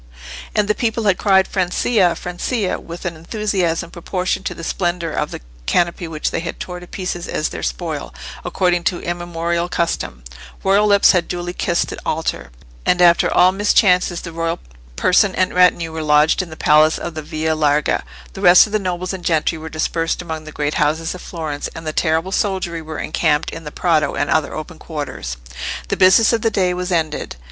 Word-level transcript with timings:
And 0.55 0.67
the 0.67 0.73
people 0.73 1.03
had 1.03 1.19
cried 1.19 1.47
Francia, 1.47 2.15
Francia! 2.15 2.79
with 2.79 3.05
an 3.05 3.15
enthusiasm 3.15 3.91
proportioned 3.91 4.47
to 4.47 4.55
the 4.55 4.63
splendour 4.63 5.11
of 5.11 5.29
the 5.29 5.41
canopy 5.67 6.07
which 6.07 6.31
they 6.31 6.39
had 6.39 6.59
torn 6.59 6.81
to 6.81 6.87
pieces 6.87 7.27
as 7.27 7.49
their 7.49 7.61
spoil, 7.61 8.11
according 8.43 8.83
to 8.85 8.99
immemorial 9.03 9.69
custom; 9.69 10.23
royal 10.63 10.87
lips 10.87 11.11
had 11.11 11.27
duly 11.27 11.53
kissed 11.53 11.89
the 11.89 11.99
altar; 12.03 12.49
and 12.83 12.99
after 12.99 13.31
all 13.31 13.51
mischances 13.51 14.21
the 14.21 14.31
royal 14.31 14.57
person 14.95 15.35
and 15.35 15.53
retinue 15.53 15.91
were 15.91 16.01
lodged 16.01 16.41
in 16.41 16.49
the 16.49 16.57
Palace 16.57 16.97
of 16.97 17.13
the 17.13 17.21
Via 17.21 17.53
Larga, 17.53 18.03
the 18.33 18.41
rest 18.41 18.65
of 18.65 18.71
the 18.73 18.79
nobles 18.79 19.13
and 19.13 19.23
gentry 19.23 19.59
were 19.59 19.69
dispersed 19.69 20.19
among 20.19 20.45
the 20.45 20.51
great 20.51 20.73
houses 20.81 21.13
of 21.13 21.21
Florence, 21.21 21.67
and 21.75 21.85
the 21.85 21.93
terrible 21.93 22.31
soldiery 22.31 22.81
were 22.81 22.97
encamped 22.97 23.51
in 23.51 23.65
the 23.65 23.71
Prato 23.71 24.15
and 24.15 24.31
other 24.31 24.55
open 24.55 24.79
quarters. 24.79 25.37
The 25.89 25.95
business 25.95 26.33
of 26.33 26.41
the 26.41 26.49
day 26.49 26.73
was 26.73 26.91
ended. 26.91 27.35